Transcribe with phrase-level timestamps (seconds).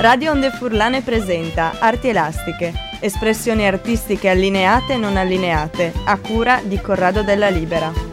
[0.00, 6.80] Radio Onde Furlane presenta Arti Elastiche, espressioni artistiche allineate e non allineate, a cura di
[6.80, 8.07] Corrado della Libera.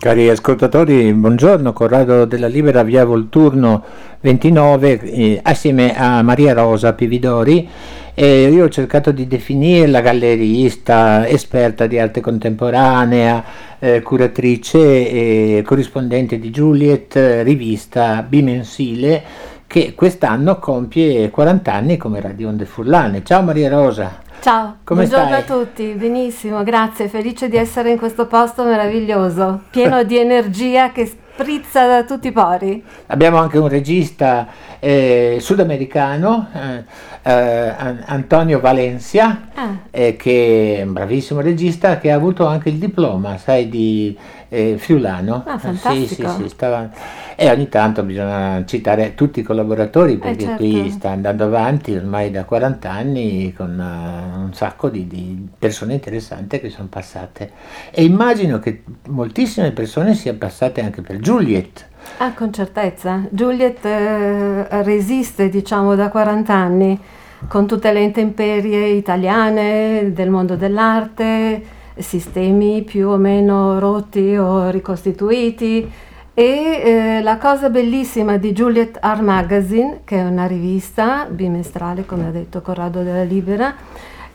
[0.00, 3.84] Cari ascoltatori, buongiorno, Corrado della Libera, via Volturno
[4.20, 7.68] 29, eh, assieme a Maria Rosa Pividori.
[8.14, 13.44] E io ho cercato di definire la gallerista, esperta di arte contemporanea,
[13.78, 19.22] eh, curatrice e corrispondente di Juliet, rivista bimensile
[19.66, 23.22] che quest'anno compie 40 anni come Radio Onde Furlane.
[23.22, 24.28] Ciao Maria Rosa.
[24.40, 25.40] Ciao, Come buongiorno stai?
[25.40, 31.04] a tutti, benissimo, grazie, felice di essere in questo posto meraviglioso, pieno di energia che
[31.04, 32.82] sprizza da tutti i pori.
[33.08, 34.46] Abbiamo anche un regista
[34.80, 36.84] eh, sudamericano, eh,
[37.22, 37.32] eh,
[37.76, 39.76] An- Antonio Valencia, Ah.
[39.90, 44.16] eh, che è un bravissimo regista che ha avuto anche il diploma, sai, di
[44.52, 45.44] eh, friulano.
[45.46, 46.90] Ah, Eh, sì, sì, sì, stava-
[47.36, 50.56] E ogni tanto bisogna citare tutti i collaboratori perché certo.
[50.56, 55.94] qui sta andando avanti ormai da 40 anni con eh, un sacco di, di persone
[55.94, 57.50] interessanti che sono passate.
[57.92, 61.86] E immagino che moltissime persone siano passate anche per Juliet.
[62.18, 67.00] Ah, con certezza, Juliet eh, resiste, diciamo, da 40 anni
[67.48, 71.62] con tutte le intemperie italiane del mondo dell'arte,
[71.96, 75.90] sistemi più o meno rotti o ricostituiti.
[76.32, 82.28] E eh, la cosa bellissima di Juliet Art Magazine, che è una rivista bimestrale, come
[82.28, 83.74] ha detto Corrado della Libera,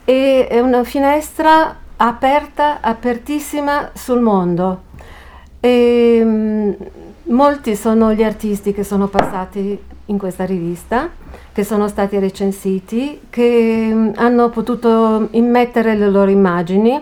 [0.04, 4.82] è una finestra aperta, apertissima sul mondo.
[5.60, 6.72] E, mm,
[7.26, 11.10] molti sono gli artisti che sono passati in questa rivista,
[11.52, 17.02] che sono stati recensiti, che mm, hanno potuto immettere le loro immagini.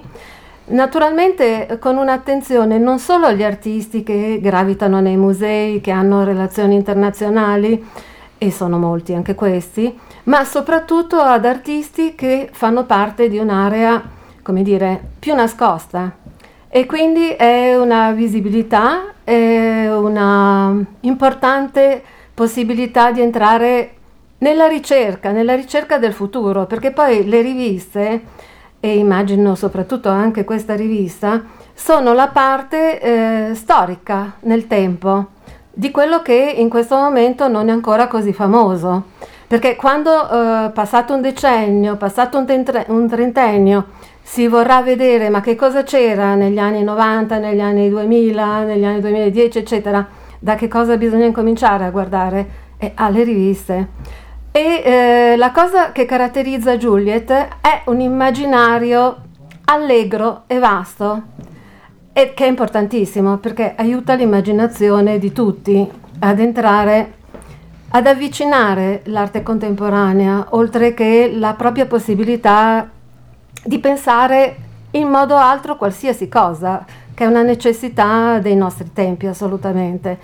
[0.66, 7.85] Naturalmente con un'attenzione non solo agli artisti che gravitano nei musei, che hanno relazioni internazionali,
[8.38, 14.01] e sono molti anche questi, ma soprattutto ad artisti che fanno parte di un'area,
[14.41, 16.22] come dire, più nascosta.
[16.75, 22.01] E quindi è una visibilità, è una importante
[22.34, 23.91] possibilità di entrare
[24.39, 28.22] nella ricerca, nella ricerca del futuro, perché poi le riviste,
[28.79, 31.44] e immagino soprattutto anche questa rivista,
[31.75, 35.28] sono la parte eh, storica nel tempo
[35.72, 39.12] di quello che in questo momento non è ancora così famoso.
[39.45, 43.85] Perché quando eh, passato un decennio, passato un, tentre- un trentennio,
[44.23, 49.01] si vorrà vedere ma che cosa c'era negli anni 90, negli anni 2000, negli anni
[49.01, 50.07] 2010, eccetera,
[50.39, 52.62] da che cosa bisogna incominciare a guardare?
[52.78, 53.88] Eh, alle riviste.
[54.51, 59.17] E eh, la cosa che caratterizza Juliet è un immaginario
[59.66, 61.22] allegro e vasto,
[62.13, 65.89] e che è importantissimo perché aiuta l'immaginazione di tutti
[66.19, 67.13] ad entrare,
[67.89, 72.89] ad avvicinare l'arte contemporanea, oltre che la propria possibilità
[73.63, 74.56] di pensare
[74.91, 80.18] in modo altro qualsiasi cosa, che è una necessità dei nostri tempi assolutamente.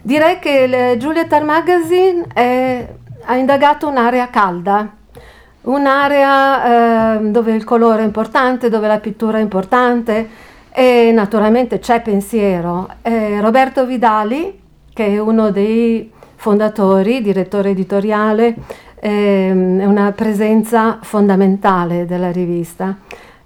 [0.00, 2.86] Direi che il Juliet Magazine è-
[3.24, 4.88] ha indagato un'area calda,
[5.62, 10.28] un'area eh, dove il colore è importante, dove la pittura è importante
[10.70, 12.88] e naturalmente c'è pensiero.
[13.02, 14.60] Eh, Roberto Vidali,
[14.92, 18.54] che è uno dei fondatori, direttore editoriale,
[19.04, 22.96] è una presenza fondamentale della rivista,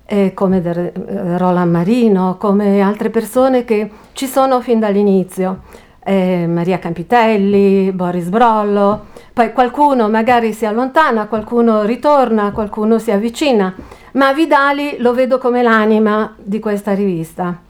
[0.07, 5.63] eh, come eh, Roland Marino, come altre persone che ci sono fin dall'inizio.
[6.05, 13.75] Eh, Maria Campitelli, Boris Brollo, poi qualcuno magari si allontana, qualcuno ritorna, qualcuno si avvicina,
[14.13, 17.63] ma Vidali lo vedo come l'anima di questa rivista.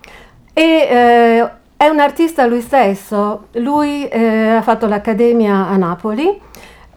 [0.52, 6.38] E eh, è un artista lui stesso, lui eh, ha fatto l'accademia a Napoli,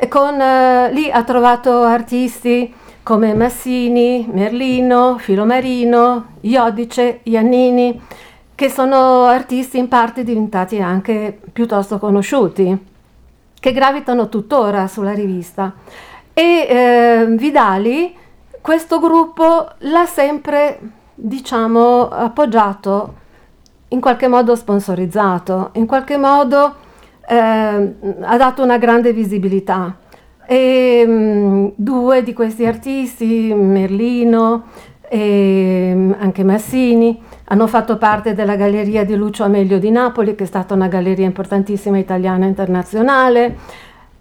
[0.08, 8.00] con, eh, lì ha trovato artisti come Massini, Merlino, Filomarino, Iodice, Iannini,
[8.54, 12.86] che sono artisti in parte diventati anche piuttosto conosciuti,
[13.60, 15.74] che gravitano tuttora sulla rivista.
[16.34, 18.16] E eh, Vidali
[18.62, 20.80] questo gruppo l'ha sempre,
[21.16, 23.16] diciamo, appoggiato,
[23.90, 26.76] in qualche modo sponsorizzato, in qualche modo
[27.28, 29.98] eh, ha dato una grande visibilità.
[30.46, 34.64] E mh, mm, due di questi artisti, Merlino
[35.08, 40.44] e mh, anche Massini, hanno fatto parte della galleria di Lucio Amelio di Napoli, che
[40.44, 43.56] è stata una galleria importantissima italiana e internazionale.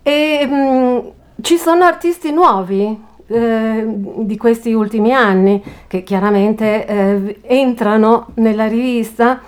[0.02, 0.98] E mh, mm,
[1.40, 9.40] ci sono artisti nuovi eh, di questi ultimi anni che chiaramente eh, entrano nella rivista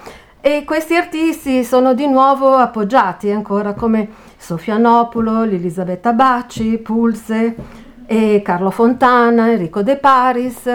[0.44, 7.54] e questi artisti sono di nuovo appoggiati ancora come Sofianopolo, Elisabetta Bacci, Pulse,
[8.42, 10.66] Carlo Fontana, Enrico De Paris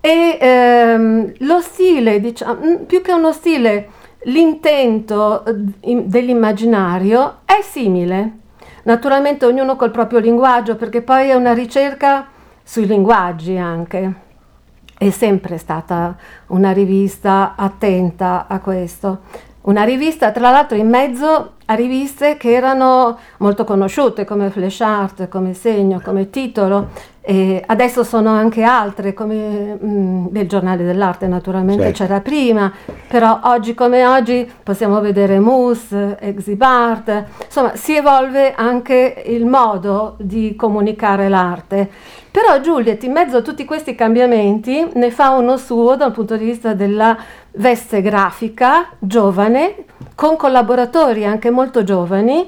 [0.00, 3.88] e ehm, lo stile, diciamo, più che uno stile,
[4.24, 5.54] l'intento eh,
[6.04, 8.38] dell'immaginario è simile.
[8.82, 12.26] Naturalmente ognuno col proprio linguaggio, perché poi è una ricerca
[12.62, 14.25] sui linguaggi anche.
[14.98, 16.16] È sempre stata
[16.48, 19.20] una rivista attenta a questo.
[19.62, 25.28] Una rivista, tra l'altro, in mezzo a riviste che erano molto conosciute come Flash Art,
[25.28, 26.88] come segno, come titolo.
[27.28, 32.04] E adesso sono anche altre, come mh, mm, il giornale dell'arte naturalmente certo.
[32.04, 32.72] c'era prima,
[33.08, 40.54] però oggi come oggi possiamo vedere Moose, Exibart, insomma si evolve anche il modo di
[40.54, 41.90] comunicare l'arte.
[42.30, 46.44] Però Juliet, in mezzo a tutti questi cambiamenti, ne fa uno suo dal punto di
[46.44, 47.16] vista della
[47.52, 52.46] veste grafica, giovane, con collaboratori anche molto giovani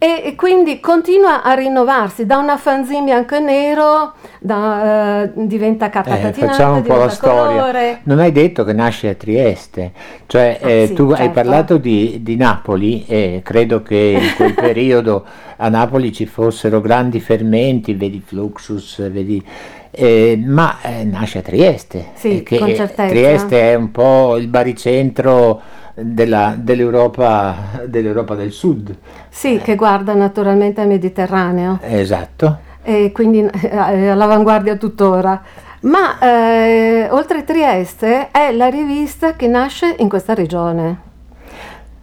[0.00, 5.90] e, e, quindi continua a rinnovarsi da una fanzine bianco e nero da, uh, diventa
[5.90, 9.92] carta eh, facciamo un po' la storia non hai detto che nasce a Trieste
[10.26, 11.22] cioè ah, eh, sì, tu certo.
[11.22, 15.24] hai parlato di, di, Napoli e credo che in quel periodo
[15.56, 19.44] a Napoli ci fossero grandi fermenti vedi Fluxus vedi
[19.90, 23.08] eh, ma eh, nasce a Trieste sì, che con certezza.
[23.08, 25.60] Trieste è un po' il baricentro
[26.00, 28.94] della, dell'Europa, dell'Europa, del Sud.
[29.28, 31.78] Sì, che guarda naturalmente al Mediterraneo.
[31.82, 32.66] Esatto.
[32.82, 35.42] E quindi eh, all'avanguardia tuttora.
[35.80, 41.06] Ma eh, oltre Trieste è la rivista che nasce in questa regione.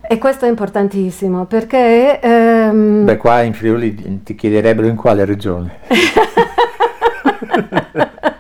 [0.08, 2.20] E questo è importantissimo perché...
[2.22, 3.06] Ehm...
[3.06, 5.80] Beh, qua in Friuli ti chiederebbero in quale regione.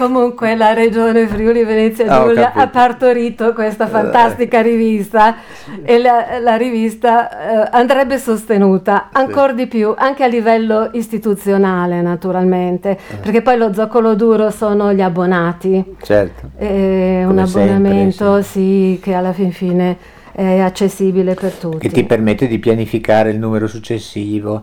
[0.00, 5.36] Comunque la regione Friuli Venezia ah, Giulia ha partorito questa fantastica rivista
[5.82, 9.56] e la, la rivista eh, andrebbe sostenuta ancora sì.
[9.56, 13.16] di più anche a livello istituzionale naturalmente, eh.
[13.16, 15.96] perché poi lo zoccolo duro sono gli abbonati.
[16.00, 16.52] Certo.
[16.56, 18.94] E un abbonamento sempre, sì.
[18.94, 19.98] sì, che alla fin fine
[20.32, 21.76] è accessibile per tutti.
[21.76, 24.62] Che ti permette di pianificare il numero successivo.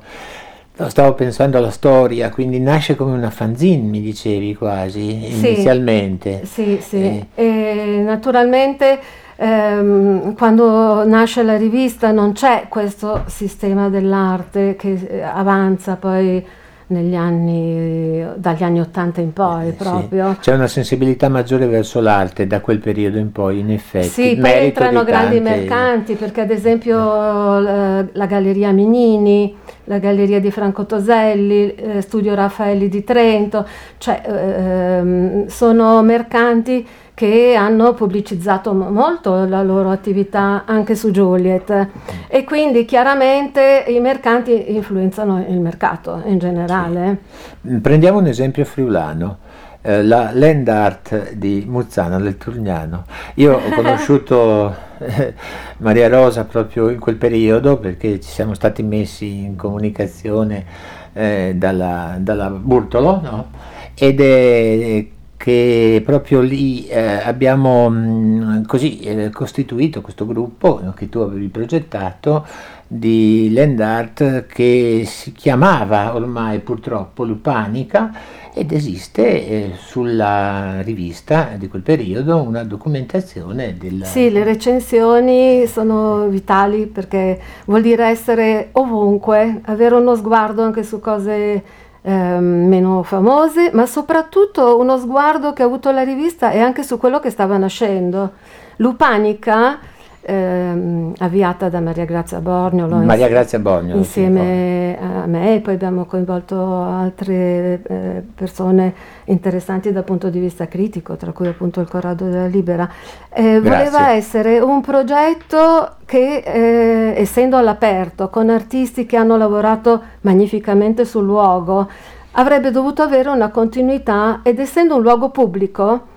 [0.85, 6.41] Stavo pensando alla storia, quindi nasce come una fanzine, mi dicevi quasi, sì, inizialmente.
[6.45, 6.97] Sì, sì.
[6.97, 7.25] Eh.
[7.33, 8.99] E naturalmente
[9.37, 16.45] ehm, quando nasce la rivista non c'è questo sistema dell'arte che eh, avanza poi
[16.89, 20.33] anni, dagli anni 80 in poi eh, proprio.
[20.33, 20.39] Sì.
[20.39, 24.07] C'è una sensibilità maggiore verso l'arte da quel periodo in poi, in effetti.
[24.07, 27.61] Sì, poi entrano grandi mercanti, perché ad esempio eh.
[27.61, 29.55] la, la Galleria Minini
[29.87, 33.65] la Galleria di Franco Toselli, eh, Studio Raffaelli di Trento,
[33.97, 36.85] cioè ehm, sono mercanti
[37.17, 41.87] che hanno pubblicizzato molto la loro attività anche su Juliet
[42.27, 47.17] e quindi chiaramente i mercanti influenzano il mercato in generale.
[47.63, 47.79] Sì.
[47.79, 49.39] Prendiamo un esempio friulano.
[49.81, 53.05] Eh, la land art di Muzzano del Turgnano.
[53.35, 55.33] Io ho conosciuto eh,
[55.77, 60.65] Maria Rosa proprio in quel periodo perché ci siamo stati messi in comunicazione
[61.13, 63.49] eh, dalla, dalla, Burtolo no?
[63.95, 65.07] ed è
[65.37, 71.47] che proprio lì eh, abbiamo mh, mm, così eh, costituito questo gruppo che tu avevi
[71.47, 72.45] progettato
[72.87, 78.11] di land art che si chiamava ormai purtroppo Lupanica
[78.53, 84.03] ed esiste eh, sulla rivista di quel periodo una documentazione del...
[84.03, 90.99] Sì, le recensioni sono vitali perché vuol dire essere ovunque, avere uno sguardo anche su
[90.99, 91.63] cose
[92.07, 96.97] eh, meno famose, ma soprattutto uno sguardo che ha avuto la rivista e anche su
[96.97, 98.31] quello che stava nascendo.
[98.77, 99.77] Lupanica
[100.27, 102.97] ehm, avviata da Maria Grazia Borgnolo.
[102.97, 103.97] Maria Grazia Borgnolo.
[103.97, 108.93] Insieme a me, poi abbiamo coinvolto altre eh, persone
[109.25, 112.89] interessanti dal punto di vista critico, tra cui appunto il Corrado della Libera.
[113.29, 121.05] Eh, voleva essere un progetto che, eh, essendo all'aperto, con artisti che hanno lavorato magnificamente
[121.05, 121.87] sul luogo,
[122.31, 126.07] avrebbe dovuto avere una continuità ed essendo un luogo pubblico,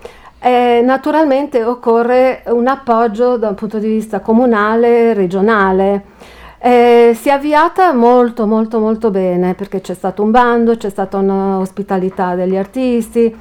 [0.40, 6.04] eh, naturalmente occorre un appoggio da un punto di vista comunale, regionale.
[6.62, 11.16] Eh, si è avviata molto molto molto bene perché c'è stato un bando, c'è stata
[11.16, 13.34] un'ospitalità degli artisti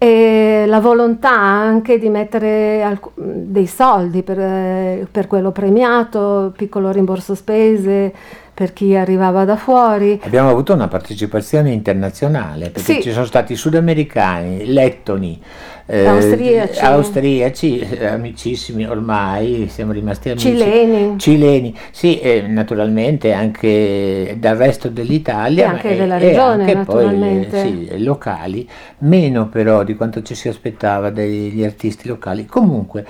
[0.00, 6.90] e la volontà anche di mettere alc- dei soldi per, eh, per quello premiato, piccolo
[6.92, 8.14] rimborso spese,
[8.58, 10.20] per chi arrivava da fuori.
[10.24, 13.02] Abbiamo avuto una partecipazione internazionale perché sì.
[13.02, 15.40] ci sono stati sudamericani, lettoni,
[15.86, 16.80] eh, austriaci.
[16.80, 20.48] austriaci, eh, amicissimi ormai, siamo rimasti amici.
[20.48, 21.18] Cileni.
[21.20, 25.66] Cileni, sì, eh, naturalmente anche dal resto dell'Italia.
[25.66, 27.62] E anche della regione, anche naturalmente.
[27.62, 32.44] Poi, sì, locali, meno però di quanto ci si aspettava dagli artisti locali.
[32.44, 33.06] Comunque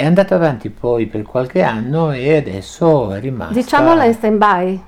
[0.00, 3.52] è andata avanti poi per qualche anno e adesso è rimasta.
[3.52, 4.82] Diciamola in stand by.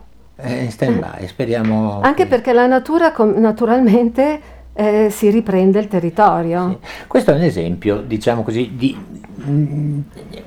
[0.45, 2.01] in stand by, speriamo.
[2.01, 2.29] Anche che...
[2.31, 4.41] perché la natura naturalmente
[4.73, 6.79] eh, si riprende il territorio.
[6.81, 7.07] Sì.
[7.07, 8.97] Questo è un esempio, diciamo così, di,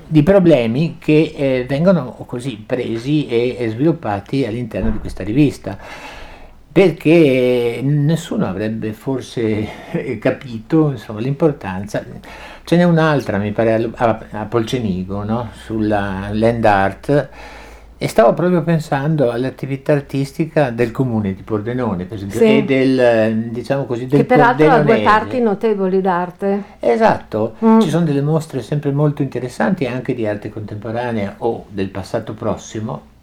[0.07, 5.77] di problemi che eh, vengono così presi e, e sviluppati all'interno di questa rivista
[6.71, 9.65] perché nessuno avrebbe forse
[10.19, 12.03] capito insomma, l'importanza.
[12.65, 15.49] Ce n'è un'altra, mi pare, a, a Polcenigo, no?
[15.53, 17.29] sulla land art,
[17.95, 22.57] e stavo proprio pensando all'attività artistica del comune di Pordenone, per esempio, sì.
[22.57, 26.63] e del, diciamo così, del Che peraltro ha due parchi notevoli d'arte.
[26.79, 27.79] Esatto, mm.
[27.81, 33.13] ci sono delle mostre sempre molto interessanti anche di arte contemporanea o del passato prossimo,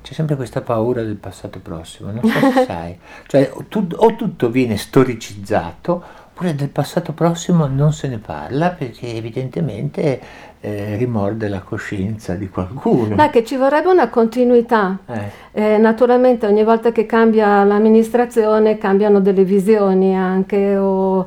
[0.00, 4.48] c'è sempre questa paura del passato prossimo, non so se sai, cioè tu, o tutto
[4.48, 10.20] viene storicizzato oppure del passato prossimo non se ne parla perché evidentemente
[10.60, 13.14] eh, rimorde la coscienza di qualcuno.
[13.14, 14.98] Ma che ci vorrebbe una continuità.
[15.06, 15.30] Eh.
[15.52, 21.26] Eh, naturalmente ogni volta che cambia l'amministrazione cambiano delle visioni anche o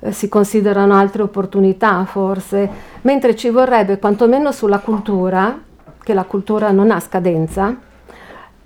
[0.00, 2.68] eh, si considerano altre opportunità forse,
[3.00, 5.58] mentre ci vorrebbe quantomeno sulla cultura,
[6.02, 7.74] che la cultura non ha scadenza,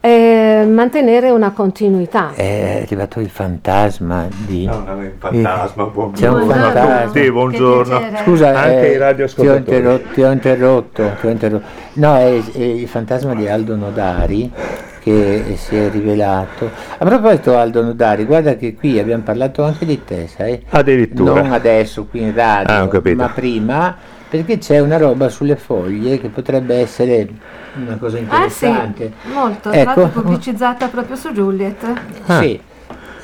[0.07, 2.33] eh, mantenere una continuità.
[2.35, 4.67] È arrivato il fantasma di...
[4.67, 6.37] No, non è il fantasma, buongiorno.
[6.37, 7.07] C'è un fantasma.
[7.07, 8.01] Tutti, buongiorno.
[8.23, 9.65] Scusa, anche eh, i radioascoltatori.
[9.65, 11.67] Ti ho interrotto, ti ho interrotto, ti ho interrotto.
[11.95, 14.53] No, è, è, il fantasma di Aldo Nodari
[15.01, 16.71] che si è rivelato.
[16.99, 20.63] A proposito Aldo Nodari, guarda che qui abbiamo parlato anche di te, sai?
[20.69, 21.41] Addirittura.
[21.41, 23.97] Non adesso qui in radio, ah, ma prima
[24.35, 27.29] perché c'è una roba sulle foglie che potrebbe essere
[27.77, 29.13] una cosa interessante.
[29.15, 30.09] Ah sì, molto, ecco.
[30.09, 31.85] pubblicizzata proprio su Juliet.
[32.27, 32.41] Ah.
[32.41, 32.59] Sì.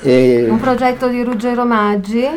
[0.02, 0.46] Eh.
[0.48, 2.28] Un progetto di Ruggero Maggi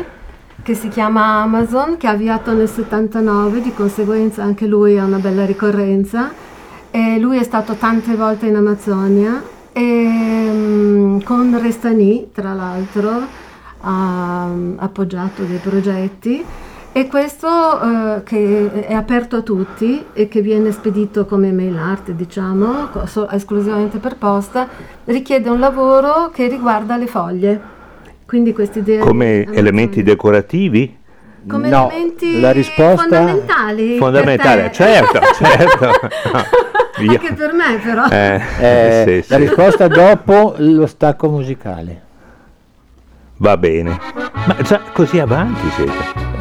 [0.60, 5.18] che si chiama Amazon, che ha avviato nel 79, di conseguenza anche lui ha una
[5.18, 6.32] bella ricorrenza.
[6.90, 9.40] E lui è stato tante volte in Amazzonia
[9.72, 9.80] e
[10.50, 13.10] um, con Restani, tra l'altro,
[13.80, 16.44] ha um, appoggiato dei progetti
[16.96, 22.12] e questo eh, che è aperto a tutti e che viene spedito come mail art,
[22.12, 24.68] diciamo, so, esclusivamente per posta,
[25.06, 27.60] richiede un lavoro che riguarda le foglie.
[28.24, 30.96] Quindi queste idee come elementi decorativi?
[31.48, 32.94] Come no, elementi la risposta...
[33.02, 33.96] fondamentali.
[33.96, 35.90] Fondamentale, certo, certo.
[36.96, 38.06] No, Anche per me però.
[38.08, 39.30] Eh, eh, sì, sì.
[39.32, 42.02] La risposta dopo lo stacco musicale.
[43.38, 43.98] Va bene.
[44.46, 46.33] Ma già così avanti siete.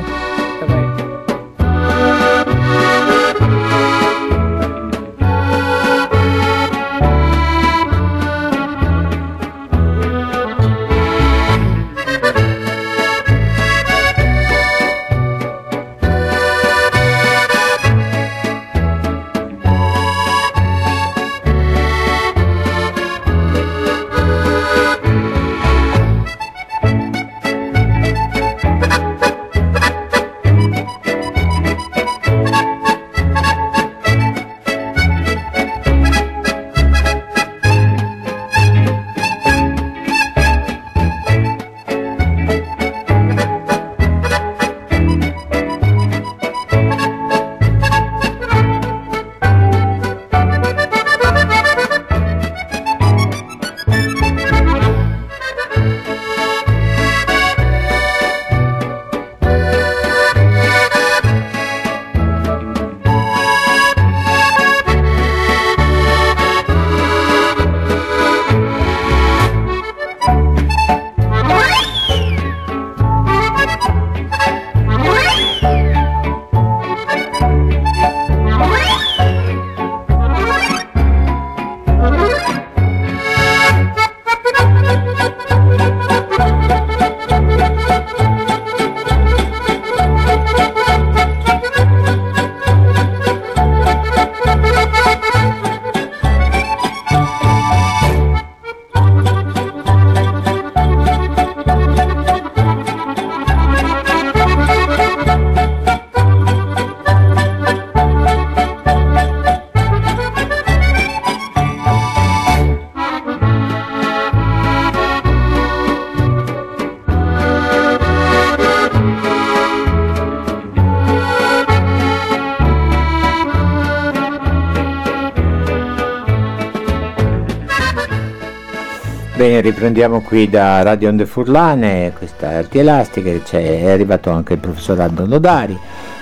[129.44, 134.98] Bene, riprendiamo qui da Radio Onde Furlane, questa arti elastiche, è arrivato anche il professor
[135.02, 135.78] Aldo Nodari.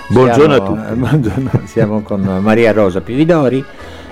[0.07, 0.93] Buongiorno Siamo- a tutti.
[0.97, 3.63] buongiorno, siamo con Maria Rosa Pividori,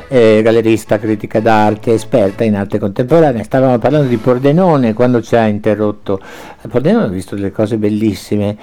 [0.10, 3.42] eh, gallerista, critica d'arte, esperta in arte contemporanea.
[3.42, 6.22] Stavamo parlando di Pordenone quando ci ha interrotto.
[6.70, 8.58] Pordenone ho visto delle cose bellissime.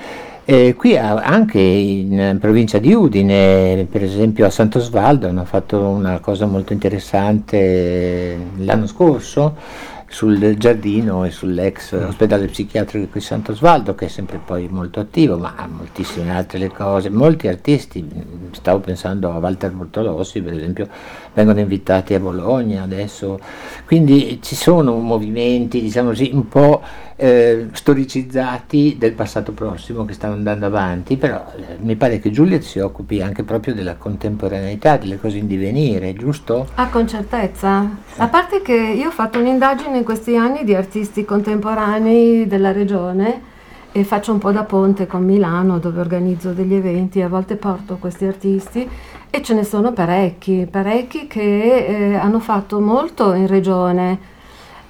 [0.44, 6.46] Eh, qui anche in provincia di Udine, per esempio a Sant'Osvaldo, hanno fatto una cosa
[6.46, 14.08] molto interessante eh, l'anno scorso sul giardino e sull'ex ospedale psichiatrico di Sant'Osvaldo che è
[14.08, 17.10] sempre poi molto attivo ma ha moltissime altre cose.
[17.10, 18.06] Molti artisti
[18.52, 20.88] stavo pensando a Walter Bortolossi per esempio
[21.34, 23.38] vengono invitati a Bologna adesso.
[23.84, 26.82] Quindi ci sono movimenti diciamo così un po'
[27.16, 32.62] eh, storicizzati del passato prossimo che stanno andando avanti però eh, mi pare che Giuliet
[32.62, 36.68] si occupi anche proprio della contemporaneità delle cose in divenire giusto?
[36.74, 37.88] Ah, con certezza.
[38.16, 43.54] A parte che io ho fatto un'indagine in questi anni di artisti contemporanei della regione
[43.92, 47.96] e faccio un po' da ponte con Milano dove organizzo degli eventi, a volte porto
[47.96, 48.86] questi artisti
[49.30, 54.34] e ce ne sono parecchi, parecchi che eh, hanno fatto molto in regione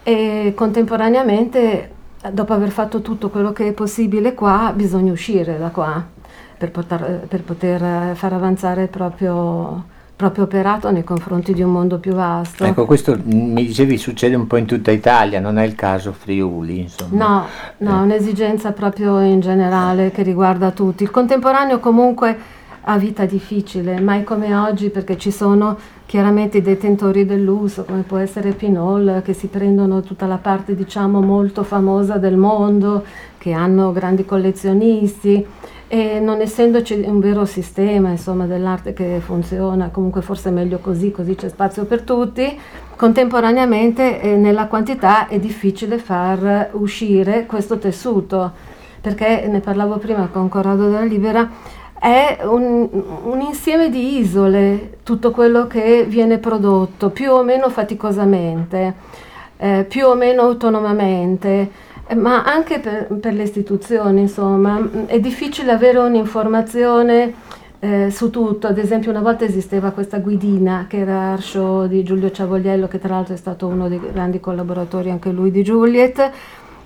[0.03, 1.95] e contemporaneamente
[2.33, 6.15] dopo aver fatto tutto quello che è possibile qua bisogna uscire da qua
[6.57, 9.85] per poter, per poter eh, far avanzare il proprio,
[10.15, 12.65] proprio operato nei confronti di un mondo più vasto.
[12.65, 16.13] Ecco, questo mh, mi dicevi succede un po' in tutta Italia, non è il caso
[16.13, 17.27] Friuli, insomma.
[17.27, 17.47] No,
[17.79, 21.03] no, è un'esigenza proprio in generale che riguarda tutti.
[21.03, 22.39] Il contemporaneo comunque
[22.89, 28.03] ha vita difficile, mai come oggi perché ci sono chiaramente i detentori del lusso, come
[28.03, 33.05] può essere Pinol, che si prendono tutta la parte diciamo molto famosa del mondo,
[33.39, 35.45] che hanno grandi collezionisti
[35.89, 41.11] e non essendoci un vero sistema insomma, dell'arte che funziona, comunque forse è meglio così,
[41.11, 42.57] così c'è spazio per tutti,
[42.95, 48.53] contemporaneamente eh, nella quantità è difficile far uscire questo tessuto,
[49.01, 51.51] perché ne parlavo prima con Corrado della Libera,
[51.99, 52.89] è un,
[53.25, 58.95] un insieme di isole tutto quello che viene prodotto, più o meno faticosamente,
[59.57, 61.71] eh, più o meno autonomamente,
[62.07, 67.33] eh, ma anche per, per le istituzioni, insomma, mh, è difficile avere un'informazione
[67.79, 68.67] eh, su tutto.
[68.67, 73.15] Ad esempio, una volta esisteva questa guidina che era Arscio di Giulio Ciavogliello, che tra
[73.15, 76.31] l'altro è stato uno dei grandi collaboratori anche lui di Juliet.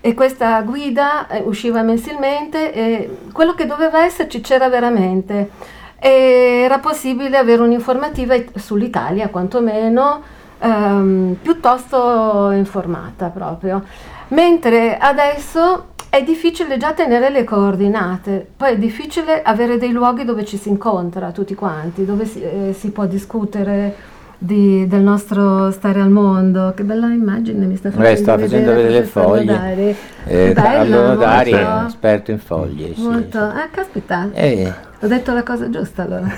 [0.03, 5.51] E questa guida eh, usciva mensilmente e quello che doveva esserci c'era veramente.
[5.99, 10.23] E era possibile avere un'informativa it- sull'Italia, quantomeno
[10.59, 13.85] ehm, piuttosto informata proprio.
[14.29, 20.45] Mentre adesso è difficile già tenere le coordinate, poi è difficile avere dei luoghi dove
[20.45, 26.01] ci si incontra tutti quanti, dove si, eh, si può discutere di- del nostro stare
[26.01, 26.73] al mondo.
[26.75, 29.45] Che bella immagine mi sta facendo Eh, sta facendo vedere le foglie.
[29.53, 29.97] Nodari.
[30.27, 31.87] Eh, Bella, Carlo è molto.
[31.87, 32.93] esperto in foglie.
[32.97, 33.39] Molto.
[33.39, 33.57] sì.
[33.57, 36.29] Ah, caspita, Eh, ho detto la cosa giusta allora.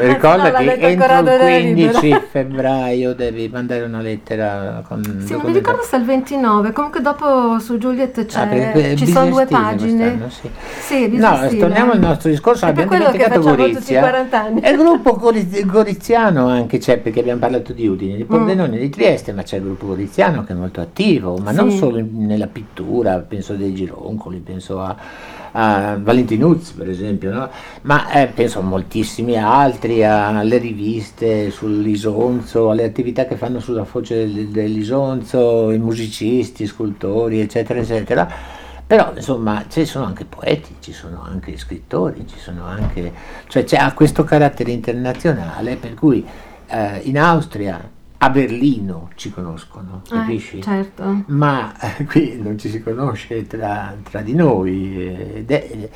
[0.00, 2.20] ricordati, l'ha detto entro ancora il della 15 Libera.
[2.30, 7.00] febbraio devi mandare una lettera con Sì, non mi ricordo se è il 29, comunque
[7.00, 10.18] dopo su Juliet c'è, Ah, ci sono due pagine.
[10.28, 10.48] sì.
[10.80, 14.00] Sì, No, torniamo al nostro discorso, È abbiamo che dimenticato Gorizia.
[14.00, 14.60] 40 anni.
[14.60, 18.88] E il gruppo Goriz- goriziano anche c'è, perché abbiamo parlato di Udine, di Pordenone, di
[18.88, 21.76] Trieste, ma c'è il gruppo goriziano che è molto attivo, ma non Sì.
[21.78, 24.94] solo in- nella pittura, penso dei gironcoli, penso a,
[25.56, 27.48] a Valentinuz per esempio, no?
[27.82, 34.32] ma eh, penso a moltissimi altri, alle riviste sull'Isonzo, alle attività che fanno sulla foce
[34.32, 38.28] del- dell'Isonzo, i musicisti, scultori, eccetera, eccetera.
[38.86, 43.12] Però insomma ci sono anche poeti, ci sono anche scrittori, ci sono anche,
[43.48, 46.24] cioè ha questo carattere internazionale per cui
[46.66, 47.80] eh, in Austria,
[48.24, 50.62] a Berlino ci conoscono, Eh, capisci?
[50.62, 51.24] certo.
[51.26, 55.06] Ma eh, qui non ci si conosce tra, tra di noi.
[55.36, 55.88] Ed è,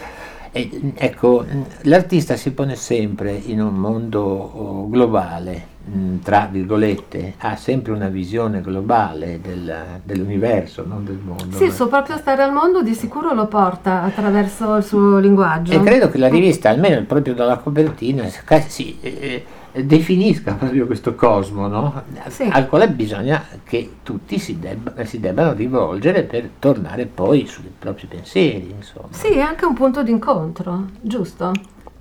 [0.53, 1.45] e, ecco,
[1.83, 8.09] l'artista si pone sempre in un mondo oh, globale, mh, tra virgolette, ha sempre una
[8.09, 11.57] visione globale del- dell'universo, non del mondo.
[11.57, 15.73] Sì, il suo proprio stare al mondo di sicuro lo porta attraverso il suo linguaggio.
[15.73, 18.29] E credo che la rivista, almeno proprio dalla copertina,
[18.67, 22.03] si, eh, eh, definisca proprio questo cosmo, no?
[22.29, 22.49] Sì.
[22.51, 28.07] al quale bisogna che tutti si, debba- si debbano rivolgere per tornare poi sui propri
[28.07, 28.73] pensieri.
[28.75, 29.09] Insomma.
[29.11, 31.53] Sì, è anche un punto d'incontro, giusto?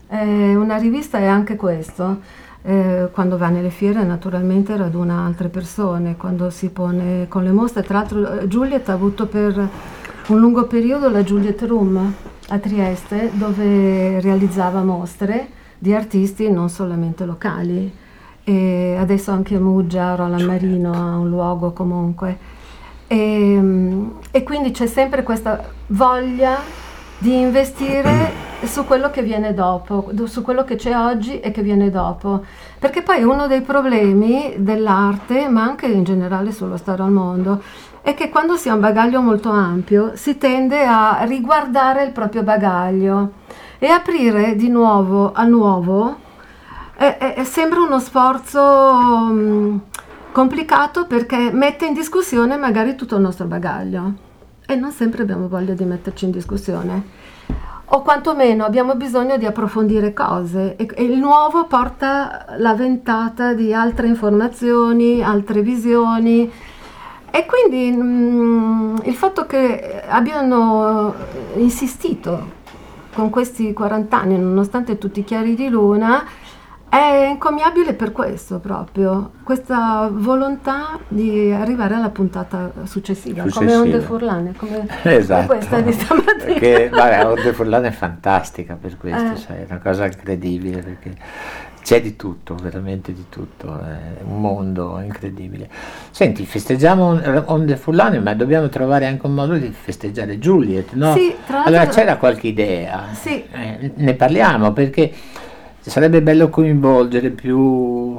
[0.09, 2.45] Eh, una rivista è anche questo.
[2.63, 7.83] Eh, quando va nelle fiere naturalmente raduna altre persone, quando si pone con le mostre.
[7.83, 9.69] Tra l'altro eh, Juliet ha avuto per
[10.27, 12.13] un lungo periodo la Juliet Room
[12.49, 18.05] a Trieste dove realizzava mostre di artisti non solamente locali
[18.43, 22.37] e adesso anche Muggia, Roland Marino ha un luogo comunque.
[23.05, 23.61] E,
[24.31, 26.57] e quindi c'è sempre questa voglia
[27.17, 31.89] di investire su quello che viene dopo, su quello che c'è oggi e che viene
[31.89, 32.43] dopo.
[32.79, 37.61] Perché poi uno dei problemi dell'arte, ma anche in generale sullo stare al mondo,
[38.01, 42.43] è che quando si ha un bagaglio molto ampio si tende a riguardare il proprio
[42.43, 43.31] bagaglio
[43.79, 46.25] e aprire di nuovo a nuovo
[46.97, 49.79] è, è, sembra uno sforzo um,
[50.31, 54.25] complicato perché mette in discussione magari tutto il nostro bagaglio.
[54.65, 57.25] E non sempre abbiamo voglia di metterci in discussione.
[57.89, 60.75] O quantomeno abbiamo bisogno di approfondire cose.
[60.75, 66.51] E, e, il nuovo porta la ventata di altre informazioni, altre visioni.
[67.29, 71.13] E quindi mh, mm, il fatto che abbiano
[71.55, 72.56] insistito
[73.17, 76.23] con questi 40 anni, nonostante tutti i chiari di luna,
[76.87, 83.71] è encomiabile per questo proprio, questa volontà di arrivare alla puntata successiva, successiva.
[83.71, 85.47] come Onde Furlane, come, esatto.
[85.47, 86.43] come questa di stamattina.
[86.43, 89.35] Perché, vabbè, Onde Furlane è fantastica per questo, eh.
[89.37, 91.15] sai, è una cosa incredibile perché
[91.87, 95.69] c'è di tutto, veramente di tutto, è un mondo incredibile.
[96.11, 101.13] Senti, festeggiamo Onde Furlane, ma dobbiamo trovare anche un modo di festeggiare Juliet, no?
[101.13, 101.73] Sì, tra l'altro...
[101.73, 103.41] Allora c'era qualche idea, sì.
[103.49, 105.13] eh, ne parliamo perché
[105.87, 108.17] sarebbe bello coinvolgere più,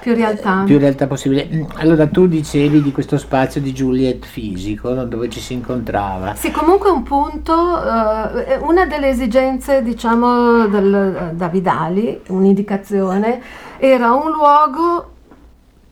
[0.00, 0.62] più, realtà.
[0.64, 1.48] più realtà possibile.
[1.50, 5.04] Mm, allora tu dicevi di questo spazio di Juliet fisico no?
[5.04, 6.34] dove ci si incontrava.
[6.34, 13.40] Sì, comunque un punto, uh, una delle esigenze diciamo del, da Vidali, un'indicazione,
[13.78, 15.10] era un luogo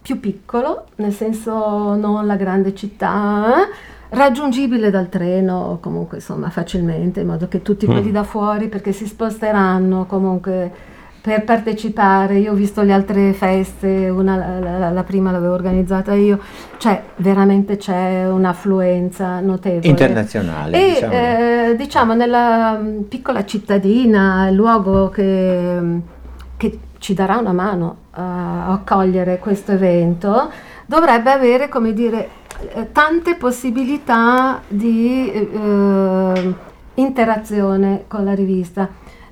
[0.03, 3.97] più piccolo, nel senso non la grande città, eh?
[4.11, 7.91] Raggiungibile dal treno comunque insomma facilmente in modo che tutti mm.
[7.91, 12.39] quelli da fuori perché si sposteranno comunque per partecipare.
[12.39, 16.39] Io ho visto le altre feste una, la, la, la, prima l'avevo organizzata io.
[16.79, 19.87] Cioè veramente c'è un'affluenza notevole.
[19.87, 26.01] Internazionale e diciamo, eh, diciamo nella mm, piccola cittadina il luogo che,
[26.57, 30.51] che ci darà una mano a accogliere questo evento
[30.87, 32.29] dovrebbe avere come dire
[32.93, 36.55] tante possibilità di eh,
[36.95, 38.89] interazione con la rivista,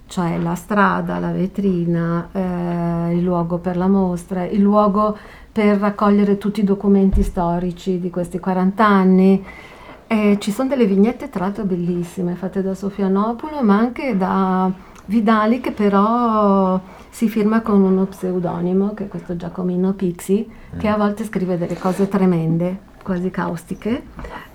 [0.07, 5.17] cioè la strada, la vetrina, eh, il luogo per la mostra, il luogo
[5.51, 9.45] per raccogliere tutti i documenti storici di questi 40 anni.
[10.07, 14.71] Eh, ci sono delle vignette tra l'altro bellissime fatte da Sofianopolo ma anche da
[15.07, 20.97] Vidali che però si firma con uno pseudonimo che è questo Giacomino Pixi che a
[20.97, 24.03] volte scrive delle cose tremende quasi caustiche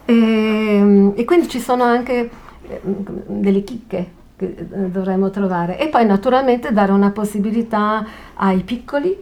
[0.03, 2.29] e, e quindi ci sono anche
[2.67, 9.17] eh, delle chicche che eh, dovremmo trovare e poi naturalmente dare una possibilità ai piccoli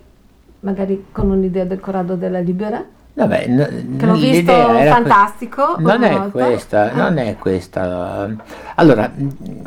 [0.61, 5.75] magari con un'idea del Corrado della Libera Vabbè, n- che l'ho visto fantastico.
[5.77, 8.29] Non è questa, non è questa.
[8.75, 9.11] Allora,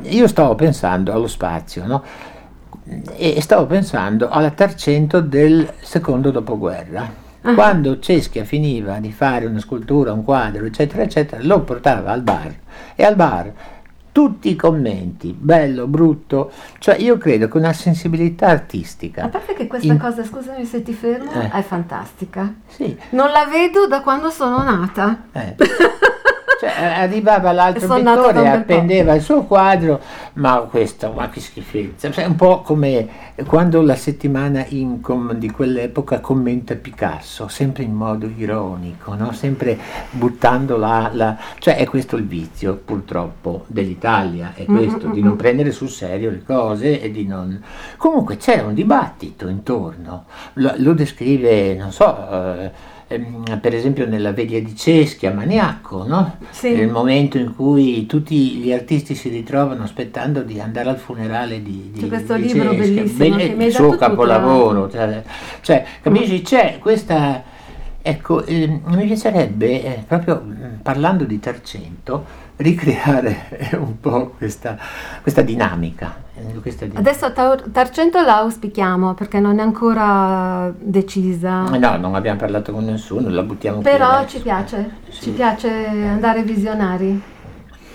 [0.05, 2.03] io stavo pensando allo spazio, no?
[3.15, 7.22] E stavo pensando alla Tarcento del secondo dopoguerra.
[7.43, 7.55] Uh-huh.
[7.55, 12.55] Quando Ceschia finiva di fare una scultura, un quadro, eccetera, eccetera, lo portava al bar
[12.95, 13.53] e al bar
[14.13, 19.25] tutti i commenti, bello, brutto, cioè io credo che una sensibilità artistica.
[19.25, 19.99] A parte che questa in...
[19.99, 21.51] cosa, scusami se ti fermo, eh.
[21.51, 22.53] è fantastica.
[22.69, 22.97] Sì.
[23.11, 25.25] Non la vedo da quando sono nata.
[25.33, 25.57] Eh.
[26.63, 30.01] Cioè, arrivava l'altro pittore, appendeva il suo quadro,
[30.35, 32.09] ma questo, ma che schifezza.
[32.13, 33.09] Cioè, un po' come
[33.49, 39.33] quando la settimana Incom di quell'epoca commenta Picasso, sempre in modo ironico, no?
[39.33, 39.77] sempre
[40.11, 45.13] buttando la, la, Cioè è questo il vizio, purtroppo, dell'Italia, è questo, mm-hmm.
[45.13, 47.61] di non prendere sul serio le cose e di non...
[47.97, 52.29] Comunque c'è un dibattito intorno, lo, lo descrive, non so...
[52.31, 56.37] Eh, Ehm, per esempio nella Vedia di Ceschia, Maniacco, no?
[56.51, 56.75] sì.
[56.75, 61.91] nel momento in cui tutti gli artisti si ritrovano aspettando di andare al funerale di,
[61.93, 62.79] di, c'è questo di libro Ceschia.
[62.79, 65.23] bellissimo Be- il suo capolavoro, cioè,
[65.61, 66.45] cioè, capisci, mm.
[66.45, 67.51] c'è questa...
[68.05, 72.25] Ecco, eh, mi piacerebbe, eh, proprio mm, parlando di Tarcento,
[72.57, 74.77] ricreare un po' questa,
[75.21, 76.31] questa dinamica.
[76.95, 81.63] Adesso Tar- Tarcento la auspichiamo perché non è ancora decisa.
[81.65, 85.23] No, non abbiamo parlato con nessuno, la buttiamo Però ci piace, sì.
[85.25, 87.21] ci piace andare visionari.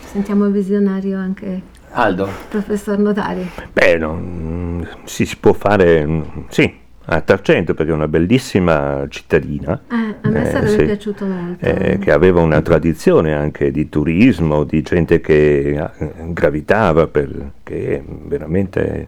[0.06, 1.62] Sentiamo visionario anche.
[1.92, 2.30] Aldo.
[2.50, 3.50] Professor Notari.
[3.74, 6.08] Beh, no, si, si può fare,
[6.50, 6.72] sì,
[7.10, 9.80] a Tarcento perché è una bellissima cittadina.
[9.90, 11.66] Eh, a me eh, sarebbe sì, piaciuto molto.
[11.66, 18.04] Eh, che aveva una tradizione anche di turismo, di gente che eh, gravitava, per, che
[18.06, 19.08] veramente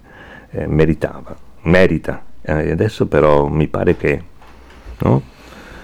[0.52, 2.24] eh, meritava, merita.
[2.42, 4.24] Eh, adesso però mi pare che...
[5.00, 5.22] No?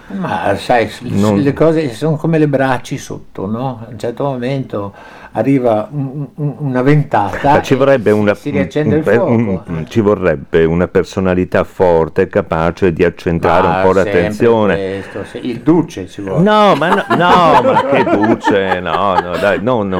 [0.07, 3.83] Ma sai, Non- le cose sono come le bracci sotto, no?
[3.85, 4.93] A un certo momento
[5.37, 9.31] arriva un- un- una ventata Ma ci e vorrebbe una, si riaccende un- il fuoco.
[9.31, 14.75] un- un- ci vorrebbe una personalità forte capace di accentrare Ma un po' sempre l'attenzione.
[14.75, 16.41] questo, sì, il duce ci vuole.
[16.41, 19.97] No, ma no, no, ma che duce, no, no, dai, no, no,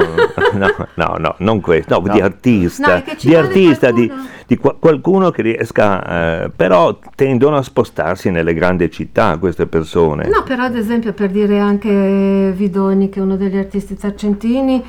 [0.54, 4.30] no, no, no, non questo, no, di artista, di artista, di, qualcuno.
[4.48, 10.28] di qua- qualcuno che riesca, eh, però tendono a spostarsi nelle grandi città queste persone.
[10.30, 14.84] No, però ad esempio per dire anche Vidoni, che è uno degli artisti sargentini,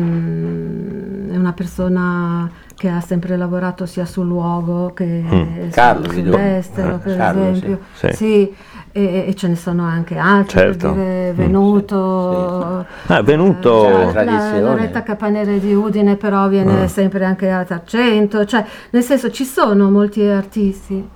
[0.00, 5.68] ehm, è una persona che ha sempre lavorato sia sul luogo che Mm.
[5.70, 7.78] Carlo sull'estero, Eh, per Carlo, esempio.
[7.92, 8.06] sì.
[8.08, 8.14] Sì.
[8.16, 8.54] Sì,
[8.92, 10.92] e, e ce ne sono anche altri, Certo.
[10.92, 11.36] per dire Mm.
[11.36, 12.86] Venuto.
[13.06, 14.10] Ah, è venuto...
[14.12, 14.58] Cioè, La.
[14.60, 16.88] Loretta Capanere di Udine però viene Ah.
[16.88, 21.06] sempre anche a Tarcento, cioè nel senso ci sono molti artisti.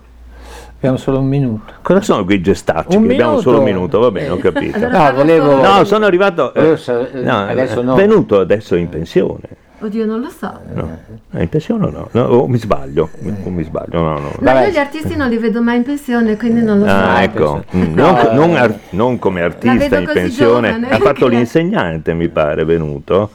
[0.84, 1.72] Abbiamo solo un minuto.
[1.80, 2.96] Cosa sono quei gestacci?
[2.96, 4.38] Un che abbiamo solo un minuto, va bene, ho Eh.
[4.38, 4.86] capito.
[4.86, 5.62] No, volevo...
[5.62, 6.52] No, sono arrivato...
[6.52, 7.94] eh, sa- no, adesso no.
[7.94, 9.62] venuto adesso in pensione.
[9.80, 10.52] Oddio, non lo so.
[10.74, 10.98] No.
[11.30, 12.08] È in pensione o no?
[12.12, 12.22] no?
[12.24, 13.08] O mi sbaglio?
[13.44, 13.98] O mi sbaglio?
[13.98, 14.18] No, no.
[14.18, 14.66] No, Vabbè.
[14.66, 16.92] io gli artisti non li vedo mai in pensione, quindi non lo so.
[16.92, 18.34] Ah, ecco, Mm, No, non, eh.
[18.34, 22.64] non ar- non come artista vedo in così pensione, giovane, ha fatto l'insegnante, mi pare,
[22.66, 23.30] venuto.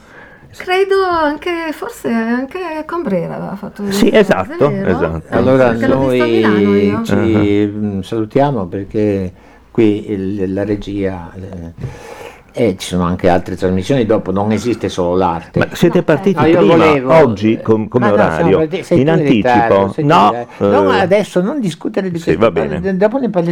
[0.56, 5.22] Credo anche, forse anche Combrera aveva fatto Sì, una cosa, esatto, esatto.
[5.30, 8.02] Allora Perché noi ci Uh-huh.
[8.02, 9.32] salutiamo perché
[9.70, 11.72] qui il- la regia eh,
[12.52, 15.58] e ci sono anche altre trasmissioni, dopo non esiste solo l'arte.
[15.60, 19.10] Ma siete partiti No, io prima, volevo- oggi, com- come Ma no, orario, partiti- in
[19.10, 19.48] anticipo?
[19.48, 20.66] No, in ritardo.
[20.66, 22.40] no, eh, ma adesso non discutere di sì, questo.
[22.42, 22.96] va bene.
[22.96, 23.48] Dopo ne parliamo.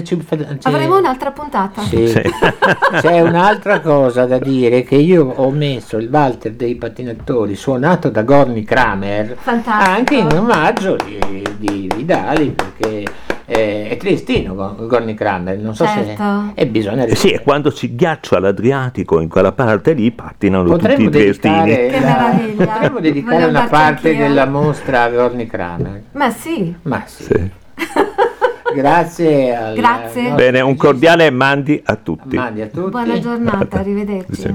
[0.62, 1.82] Avremo un'altra puntata.
[1.82, 2.08] Sì.
[2.08, 2.22] Sì.
[3.00, 8.22] C'è un'altra cosa da dire che io ho messo il Walter dei pattinatori suonato da
[8.22, 9.90] Gorny Kramer Fantastico.
[9.90, 13.04] anche in omaggio di, di Vidali perché
[13.48, 16.22] è tristino Go- Gorny Kramer, non so Certo.
[16.22, 20.64] se e bisogna Eh Sì, e quando si ghiaccia l'Adriatico in quella parte lì pattinano
[20.68, 21.54] Potremmo tutti i triestini.
[21.90, 22.64] la- meraviglia.
[22.66, 24.26] potremmo dedicare Voglio una parte anch'io.
[24.28, 26.02] della mostra a Gorny Kramer.
[26.12, 27.22] Ma sì, Ma sì.
[27.24, 27.50] Sì.
[28.74, 30.30] Grazie al Grazie.
[30.32, 32.37] Bene, un cordiale mandi a tutti.
[32.37, 32.90] Mandi a tutti.
[32.90, 34.40] buona giornata, arrivederci.
[34.42, 34.54] Sì.